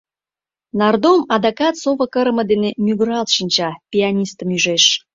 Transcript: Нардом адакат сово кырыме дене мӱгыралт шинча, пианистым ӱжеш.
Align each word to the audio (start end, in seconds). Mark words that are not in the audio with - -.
Нардом 0.79 1.19
адакат 1.35 1.75
сово 1.81 2.05
кырыме 2.13 2.43
дене 2.51 2.69
мӱгыралт 2.85 3.29
шинча, 3.35 3.69
пианистым 3.91 4.49
ӱжеш. 4.55 4.83